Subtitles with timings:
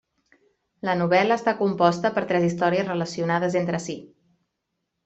[0.87, 3.99] La novel·la està composta per tres històries relacionades entre si.